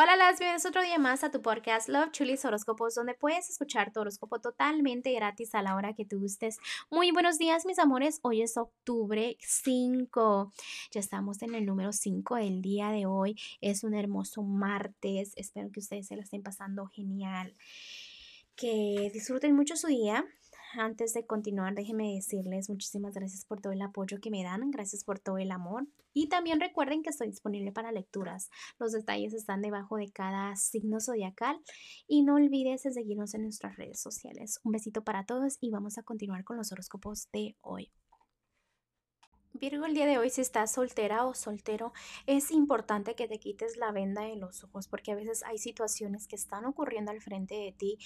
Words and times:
Hola, 0.00 0.14
las 0.14 0.38
bienvenidos 0.38 0.64
otro 0.64 0.80
día 0.80 0.96
más 1.00 1.24
a 1.24 1.32
tu 1.32 1.42
podcast 1.42 1.88
Love 1.88 2.12
Chulis 2.12 2.44
Horóscopos, 2.44 2.94
donde 2.94 3.14
puedes 3.14 3.50
escuchar 3.50 3.92
tu 3.92 3.98
horóscopo 3.98 4.40
totalmente 4.40 5.12
gratis 5.12 5.56
a 5.56 5.62
la 5.62 5.74
hora 5.74 5.92
que 5.92 6.04
tú 6.04 6.20
gustes. 6.20 6.58
Muy 6.88 7.10
buenos 7.10 7.36
días, 7.36 7.66
mis 7.66 7.80
amores. 7.80 8.20
Hoy 8.22 8.42
es 8.42 8.56
octubre 8.56 9.36
5. 9.40 10.52
Ya 10.92 11.00
estamos 11.00 11.42
en 11.42 11.56
el 11.56 11.66
número 11.66 11.92
5 11.92 12.36
del 12.36 12.62
día 12.62 12.90
de 12.90 13.06
hoy. 13.06 13.34
Es 13.60 13.82
un 13.82 13.92
hermoso 13.92 14.44
martes. 14.44 15.32
Espero 15.34 15.68
que 15.72 15.80
ustedes 15.80 16.06
se 16.06 16.14
la 16.14 16.22
estén 16.22 16.44
pasando 16.44 16.86
genial. 16.86 17.56
Que 18.54 19.10
disfruten 19.12 19.56
mucho 19.56 19.74
su 19.74 19.88
día 19.88 20.24
antes 20.74 21.12
de 21.12 21.26
continuar, 21.26 21.74
déjenme 21.74 22.14
decirles 22.14 22.68
muchísimas 22.68 23.14
gracias 23.14 23.44
por 23.44 23.60
todo 23.60 23.72
el 23.72 23.82
apoyo 23.82 24.20
que 24.20 24.30
me 24.30 24.42
dan, 24.42 24.70
gracias 24.70 25.04
por 25.04 25.18
todo 25.18 25.38
el 25.38 25.50
amor. 25.50 25.86
Y 26.12 26.28
también 26.28 26.60
recuerden 26.60 27.02
que 27.02 27.10
estoy 27.10 27.28
disponible 27.28 27.72
para 27.72 27.92
lecturas. 27.92 28.50
Los 28.78 28.92
detalles 28.92 29.34
están 29.34 29.62
debajo 29.62 29.96
de 29.96 30.10
cada 30.10 30.56
signo 30.56 31.00
zodiacal. 31.00 31.60
Y 32.06 32.22
no 32.22 32.34
olvides 32.34 32.82
seguirnos 32.82 33.34
en 33.34 33.42
nuestras 33.42 33.76
redes 33.76 34.00
sociales. 34.00 34.58
Un 34.64 34.72
besito 34.72 35.04
para 35.04 35.24
todos 35.24 35.58
y 35.60 35.70
vamos 35.70 35.98
a 35.98 36.02
continuar 36.02 36.44
con 36.44 36.56
los 36.56 36.72
horóscopos 36.72 37.30
de 37.32 37.56
hoy. 37.60 37.90
Virgo, 39.58 39.86
el 39.86 39.94
día 39.94 40.06
de 40.06 40.18
hoy, 40.18 40.30
si 40.30 40.40
estás 40.40 40.72
soltera 40.72 41.26
o 41.26 41.34
soltero, 41.34 41.92
es 42.26 42.52
importante 42.52 43.16
que 43.16 43.26
te 43.26 43.40
quites 43.40 43.76
la 43.76 43.90
venda 43.90 44.22
de 44.22 44.36
los 44.36 44.62
ojos 44.62 44.86
porque 44.86 45.10
a 45.10 45.16
veces 45.16 45.42
hay 45.42 45.58
situaciones 45.58 46.28
que 46.28 46.36
están 46.36 46.64
ocurriendo 46.64 47.10
al 47.10 47.20
frente 47.20 47.56
de 47.56 47.72
ti 47.72 47.98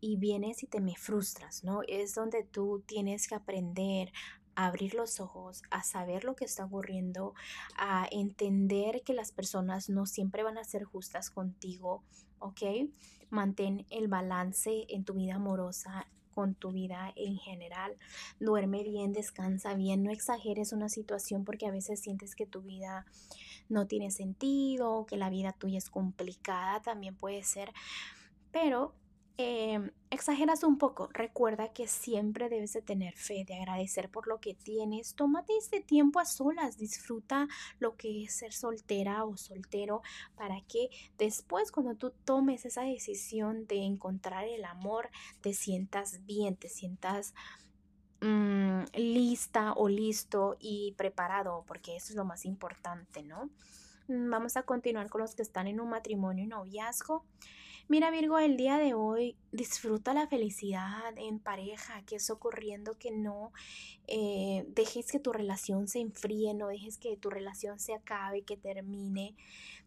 y 0.00 0.16
vienes 0.16 0.62
y 0.62 0.66
te 0.66 0.80
me 0.80 0.96
frustras, 0.96 1.62
¿no? 1.62 1.80
Es 1.86 2.14
donde 2.14 2.42
tú 2.42 2.82
tienes 2.86 3.28
que 3.28 3.34
aprender 3.34 4.12
a 4.54 4.66
abrir 4.66 4.94
los 4.94 5.20
ojos, 5.20 5.62
a 5.70 5.82
saber 5.82 6.24
lo 6.24 6.34
que 6.36 6.46
está 6.46 6.64
ocurriendo, 6.64 7.34
a 7.76 8.08
entender 8.10 9.02
que 9.02 9.12
las 9.12 9.32
personas 9.32 9.90
no 9.90 10.06
siempre 10.06 10.42
van 10.42 10.56
a 10.56 10.64
ser 10.64 10.84
justas 10.84 11.28
contigo, 11.30 12.02
¿ok? 12.38 12.62
Mantén 13.28 13.84
el 13.90 14.08
balance 14.08 14.86
en 14.88 15.04
tu 15.04 15.14
vida 15.14 15.34
amorosa, 15.34 16.06
con 16.30 16.54
tu 16.54 16.72
vida 16.72 17.12
en 17.16 17.36
general. 17.36 17.96
Duerme 18.38 18.82
bien, 18.82 19.12
descansa 19.12 19.74
bien, 19.74 20.02
no 20.02 20.10
exageres 20.10 20.72
una 20.72 20.88
situación 20.88 21.44
porque 21.44 21.66
a 21.66 21.70
veces 21.70 22.00
sientes 22.00 22.34
que 22.34 22.46
tu 22.46 22.62
vida 22.62 23.06
no 23.68 23.86
tiene 23.86 24.10
sentido, 24.10 25.06
que 25.06 25.16
la 25.16 25.30
vida 25.30 25.52
tuya 25.52 25.78
es 25.78 25.90
complicada, 25.90 26.80
también 26.82 27.14
puede 27.14 27.42
ser, 27.42 27.72
pero 28.50 28.94
Em, 29.36 29.90
exageras 30.10 30.64
un 30.64 30.76
poco. 30.76 31.08
Recuerda 31.12 31.72
que 31.72 31.86
siempre 31.86 32.48
debes 32.48 32.74
de 32.74 32.82
tener 32.82 33.16
fe, 33.16 33.44
de 33.46 33.54
agradecer 33.54 34.10
por 34.10 34.28
lo 34.28 34.38
que 34.38 34.54
tienes. 34.54 35.14
Tómate 35.14 35.56
este 35.56 35.80
tiempo 35.80 36.20
a 36.20 36.26
solas, 36.26 36.76
disfruta 36.76 37.48
lo 37.78 37.96
que 37.96 38.24
es 38.24 38.34
ser 38.34 38.52
soltera 38.52 39.24
o 39.24 39.36
soltero 39.36 40.02
para 40.36 40.60
que 40.62 40.90
después 41.16 41.72
cuando 41.72 41.94
tú 41.94 42.12
tomes 42.24 42.66
esa 42.66 42.82
decisión 42.82 43.66
de 43.66 43.76
encontrar 43.84 44.44
el 44.44 44.64
amor, 44.64 45.08
te 45.40 45.54
sientas 45.54 46.24
bien, 46.26 46.56
te 46.56 46.68
sientas 46.68 47.34
mm, 48.20 48.82
lista 48.94 49.72
o 49.72 49.88
listo 49.88 50.56
y 50.60 50.92
preparado, 50.98 51.64
porque 51.66 51.96
eso 51.96 52.08
es 52.10 52.16
lo 52.16 52.24
más 52.24 52.44
importante, 52.44 53.22
¿no? 53.22 53.48
Mm, 54.10 54.28
vamos 54.28 54.56
a 54.56 54.64
continuar 54.64 55.08
con 55.08 55.20
los 55.20 55.36
que 55.36 55.42
están 55.42 55.68
en 55.68 55.80
un 55.80 55.88
matrimonio 55.88 56.44
y 56.44 56.48
noviazgo. 56.48 57.24
Mira 57.86 58.10
Virgo, 58.10 58.38
el 58.38 58.56
día 58.56 58.76
de 58.76 58.92
hoy 58.92 59.36
disfruta 59.52 60.14
la 60.14 60.26
felicidad 60.26 61.16
en 61.16 61.38
pareja, 61.38 62.02
que 62.06 62.16
es 62.16 62.28
ocurriendo 62.30 62.98
que 62.98 63.12
no 63.12 63.52
eh, 64.08 64.64
dejes 64.68 65.12
que 65.12 65.20
tu 65.20 65.32
relación 65.32 65.86
se 65.86 66.00
enfríe, 66.00 66.54
no 66.54 66.68
dejes 66.68 66.98
que 66.98 67.16
tu 67.16 67.30
relación 67.30 67.78
se 67.78 67.94
acabe, 67.94 68.42
que 68.42 68.56
termine. 68.56 69.36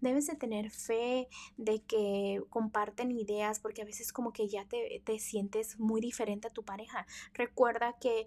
Debes 0.00 0.26
de 0.26 0.34
tener 0.34 0.70
fe 0.70 1.28
de 1.56 1.80
que 1.82 2.42
comparten 2.50 3.12
ideas, 3.12 3.60
porque 3.60 3.82
a 3.82 3.84
veces 3.84 4.12
como 4.12 4.32
que 4.32 4.48
ya 4.48 4.64
te, 4.64 5.00
te 5.04 5.18
sientes 5.20 5.78
muy 5.78 6.00
diferente 6.00 6.48
a 6.48 6.52
tu 6.52 6.64
pareja. 6.64 7.06
Recuerda 7.34 7.96
que 8.00 8.26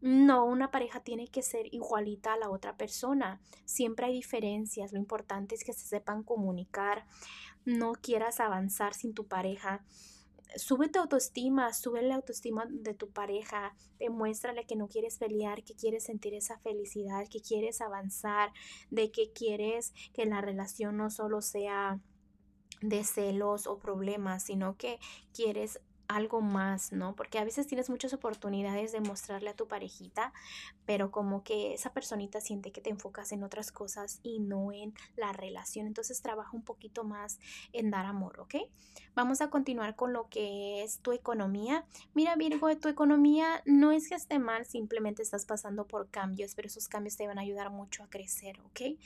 no, 0.00 0.44
una 0.44 0.70
pareja 0.70 1.00
tiene 1.00 1.26
que 1.26 1.42
ser 1.42 1.72
igualita 1.74 2.34
a 2.34 2.38
la 2.38 2.50
otra 2.50 2.76
persona. 2.76 3.40
Siempre 3.64 4.06
hay 4.06 4.12
diferencias. 4.12 4.92
Lo 4.92 4.98
importante 4.98 5.54
es 5.54 5.64
que 5.64 5.72
se 5.72 5.86
sepan 5.86 6.22
comunicar. 6.22 7.06
No 7.64 7.92
quieras 7.92 8.38
avanzar 8.40 8.94
sin 8.94 9.12
tu 9.12 9.26
pareja. 9.26 9.84
Sube 10.56 10.88
tu 10.88 11.00
autoestima, 11.00 11.74
sube 11.74 12.00
la 12.02 12.14
autoestima 12.14 12.64
de 12.70 12.94
tu 12.94 13.10
pareja, 13.10 13.74
demuéstrale 13.98 14.64
que 14.64 14.76
no 14.76 14.88
quieres 14.88 15.18
pelear, 15.18 15.62
que 15.62 15.74
quieres 15.74 16.04
sentir 16.04 16.32
esa 16.32 16.58
felicidad, 16.60 17.26
que 17.28 17.42
quieres 17.42 17.82
avanzar, 17.82 18.52
de 18.90 19.10
que 19.10 19.30
quieres 19.32 19.92
que 20.14 20.24
la 20.24 20.40
relación 20.40 20.96
no 20.96 21.10
solo 21.10 21.42
sea 21.42 22.00
de 22.80 23.04
celos 23.04 23.66
o 23.66 23.78
problemas, 23.78 24.44
sino 24.44 24.76
que 24.76 24.98
quieres 25.34 25.80
algo 26.08 26.40
más, 26.40 26.90
¿no? 26.92 27.14
Porque 27.14 27.38
a 27.38 27.44
veces 27.44 27.66
tienes 27.66 27.90
muchas 27.90 28.12
oportunidades 28.14 28.92
de 28.92 29.00
mostrarle 29.00 29.50
a 29.50 29.54
tu 29.54 29.68
parejita, 29.68 30.32
pero 30.86 31.10
como 31.10 31.44
que 31.44 31.74
esa 31.74 31.92
personita 31.92 32.40
siente 32.40 32.72
que 32.72 32.80
te 32.80 32.90
enfocas 32.90 33.30
en 33.32 33.44
otras 33.44 33.70
cosas 33.70 34.18
y 34.22 34.40
no 34.40 34.72
en 34.72 34.94
la 35.16 35.32
relación. 35.32 35.86
Entonces 35.86 36.22
trabaja 36.22 36.56
un 36.56 36.62
poquito 36.62 37.04
más 37.04 37.38
en 37.72 37.90
dar 37.90 38.06
amor, 38.06 38.40
¿ok? 38.40 38.54
Vamos 39.14 39.40
a 39.40 39.50
continuar 39.50 39.96
con 39.96 40.12
lo 40.12 40.28
que 40.28 40.82
es 40.82 41.00
tu 41.00 41.12
economía. 41.12 41.86
Mira 42.14 42.36
Virgo, 42.36 42.74
tu 42.78 42.88
economía 42.88 43.62
no 43.66 43.92
es 43.92 44.08
que 44.08 44.14
esté 44.14 44.38
mal, 44.38 44.64
simplemente 44.64 45.22
estás 45.22 45.44
pasando 45.44 45.86
por 45.86 46.08
cambios, 46.08 46.54
pero 46.54 46.68
esos 46.68 46.88
cambios 46.88 47.16
te 47.16 47.26
van 47.26 47.38
a 47.38 47.42
ayudar 47.42 47.70
mucho 47.70 48.02
a 48.02 48.08
crecer, 48.08 48.58
¿ok? 48.60 48.98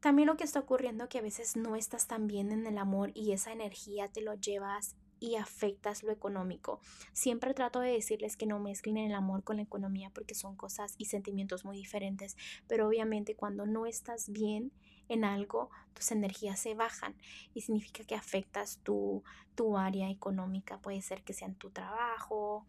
También 0.00 0.26
lo 0.26 0.36
que 0.36 0.44
está 0.44 0.58
ocurriendo 0.58 1.08
que 1.08 1.18
a 1.18 1.22
veces 1.22 1.54
no 1.54 1.76
estás 1.76 2.08
tan 2.08 2.26
bien 2.26 2.50
en 2.50 2.66
el 2.66 2.78
amor 2.78 3.12
y 3.14 3.32
esa 3.32 3.52
energía 3.52 4.08
te 4.08 4.20
lo 4.20 4.34
llevas 4.34 4.96
y 5.22 5.36
afectas 5.36 6.02
lo 6.02 6.10
económico. 6.10 6.80
Siempre 7.12 7.54
trato 7.54 7.78
de 7.78 7.92
decirles 7.92 8.36
que 8.36 8.44
no 8.44 8.58
mezclen 8.58 8.98
el 8.98 9.14
amor 9.14 9.44
con 9.44 9.56
la 9.56 9.62
economía 9.62 10.10
porque 10.10 10.34
son 10.34 10.56
cosas 10.56 10.96
y 10.98 11.04
sentimientos 11.04 11.64
muy 11.64 11.76
diferentes, 11.76 12.36
pero 12.66 12.88
obviamente 12.88 13.36
cuando 13.36 13.64
no 13.64 13.86
estás 13.86 14.30
bien 14.30 14.72
en 15.08 15.24
algo, 15.24 15.70
tus 15.94 16.10
energías 16.10 16.58
se 16.58 16.74
bajan 16.74 17.14
y 17.54 17.60
significa 17.60 18.02
que 18.02 18.16
afectas 18.16 18.80
tu, 18.82 19.22
tu 19.54 19.78
área 19.78 20.10
económica. 20.10 20.78
Puede 20.78 21.02
ser 21.02 21.22
que 21.22 21.34
sea 21.34 21.52
tu 21.54 21.70
trabajo 21.70 22.66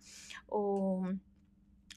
o 0.48 1.08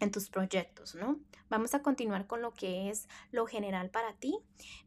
en 0.01 0.11
tus 0.11 0.29
proyectos, 0.29 0.95
¿no? 0.95 1.19
Vamos 1.49 1.75
a 1.75 1.83
continuar 1.83 2.27
con 2.27 2.43
lo 2.43 2.53
que 2.53 2.91
es 2.91 3.09
lo 3.31 3.47
general 3.47 3.91
para 3.91 4.15
ti. 4.15 4.39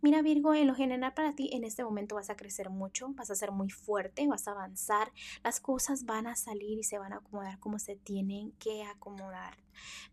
Mira 0.01 0.21
Virgo, 0.21 0.53
en 0.53 0.67
lo 0.67 0.75
general 0.75 1.13
para 1.13 1.33
ti 1.33 1.49
en 1.53 1.63
este 1.63 1.83
momento 1.83 2.15
vas 2.15 2.29
a 2.29 2.35
crecer 2.35 2.69
mucho, 2.69 3.07
vas 3.13 3.31
a 3.31 3.35
ser 3.35 3.51
muy 3.51 3.69
fuerte, 3.69 4.27
vas 4.27 4.47
a 4.47 4.51
avanzar, 4.51 5.11
las 5.43 5.59
cosas 5.59 6.05
van 6.05 6.27
a 6.27 6.35
salir 6.35 6.77
y 6.77 6.83
se 6.83 6.99
van 6.99 7.13
a 7.13 7.17
acomodar 7.17 7.59
como 7.59 7.79
se 7.79 7.95
tienen 7.95 8.51
que 8.53 8.83
acomodar. 8.83 9.57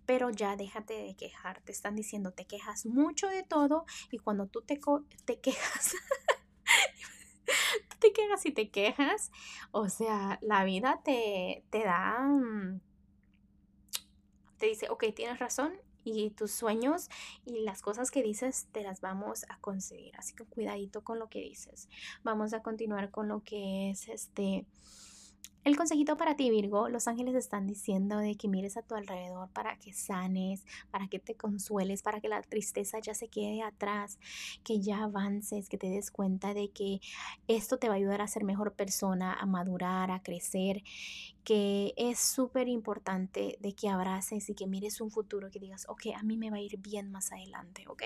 Pero 0.07 0.31
ya 0.31 0.57
déjate 0.57 0.95
de 0.95 1.17
quejar, 1.17 1.61
te 1.63 1.73
están 1.73 1.97
diciendo, 1.97 2.33
te 2.33 2.47
quejas 2.47 2.87
mucho 2.87 3.29
de 3.29 3.43
todo 3.43 3.85
y 4.11 4.19
cuando 4.19 4.47
tú 4.47 4.63
te, 4.63 4.81
te 5.25 5.41
quejas... 5.41 5.95
te 7.99 8.13
quejas 8.13 8.45
y 8.47 8.53
te 8.53 8.71
quejas, 8.71 9.31
o 9.71 9.89
sea, 9.89 10.39
la 10.43 10.65
vida 10.65 11.01
te, 11.05 11.65
te 11.71 11.85
da 11.85 12.19
mm, 12.21 12.81
te 14.59 14.67
dice, 14.67 14.89
ok, 14.91 15.05
tienes 15.15 15.39
razón 15.39 15.73
y 16.05 16.31
tus 16.31 16.53
sueños 16.53 17.09
y 17.45 17.61
las 17.61 17.83
cosas 17.83 18.11
que 18.11 18.23
dices 18.23 18.69
te 18.73 18.83
las 18.83 19.01
vamos 19.01 19.45
a 19.49 19.59
conseguir. 19.59 20.17
Así 20.17 20.35
que 20.35 20.45
cuidadito 20.45 21.03
con 21.03 21.19
lo 21.19 21.29
que 21.29 21.41
dices. 21.41 21.89
Vamos 22.23 22.53
a 22.53 22.63
continuar 22.63 23.11
con 23.11 23.29
lo 23.29 23.43
que 23.43 23.91
es 23.91 24.09
este 24.09 24.65
el 25.67 25.77
consejito 25.77 26.17
para 26.17 26.37
ti, 26.37 26.49
Virgo, 26.49 26.89
los 26.89 27.09
ángeles 27.09 27.35
están 27.35 27.67
diciendo 27.67 28.19
de 28.19 28.37
que 28.37 28.47
mires 28.47 28.77
a 28.77 28.83
tu 28.83 28.95
alrededor 28.95 29.49
para 29.49 29.77
que 29.77 29.93
sanes, 29.93 30.65
para 30.93 31.09
que 31.09 31.19
te 31.19 31.35
consueles, 31.35 32.03
para 32.03 32.21
que 32.21 32.29
la 32.29 32.41
tristeza 32.41 33.01
ya 33.01 33.15
se 33.15 33.27
quede 33.27 33.63
atrás, 33.63 34.21
que 34.63 34.79
ya 34.79 35.03
avances, 35.03 35.69
que 35.69 35.77
te 35.77 35.91
des 35.91 36.13
cuenta 36.13 36.55
de 36.55 36.69
que 36.71 37.01
esto 37.49 37.79
te 37.79 37.89
va 37.89 37.95
a 37.95 37.97
ayudar 37.97 38.23
a 38.23 38.29
ser 38.29 38.45
mejor 38.45 38.75
persona, 38.75 39.35
a 39.35 39.45
madurar, 39.45 40.13
a 40.13 40.23
crecer, 40.23 40.85
que 41.43 41.95
es 41.97 42.21
súper 42.21 42.69
importante 42.69 43.59
de 43.61 43.73
que 43.73 43.89
abraces 43.89 44.49
y 44.49 44.55
que 44.55 44.69
mires 44.69 45.01
un 45.01 45.11
futuro, 45.11 45.51
que 45.51 45.59
digas, 45.59 45.87
ok, 45.89 46.15
a 46.17 46.23
mí 46.23 46.37
me 46.37 46.51
va 46.51 46.59
a 46.59 46.61
ir 46.61 46.79
bien 46.79 47.11
más 47.11 47.33
adelante, 47.33 47.85
¿ok? 47.89 48.05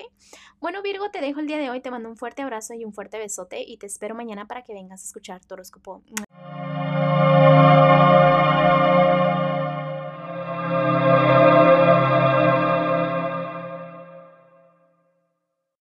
Bueno, 0.61 0.81
Virgo, 0.81 1.11
te 1.11 1.21
dejo 1.21 1.41
el 1.41 1.47
día 1.47 1.59
de 1.59 1.69
hoy, 1.69 1.83
te 1.83 1.91
mando 1.91 2.09
un 2.09 2.17
fuerte 2.17 2.41
abrazo 2.41 2.73
y 2.73 2.87
un 2.87 2.95
fuerte 2.95 3.19
besote 3.19 3.63
y 3.67 3.77
te 3.77 3.85
espero 3.85 4.15
mañana 4.15 4.47
para 4.47 4.63
que 4.63 4.73
vengas 4.73 5.03
a 5.03 5.07
escuchar 5.07 5.45
tu 5.45 5.53
horóscopo. 5.53 6.03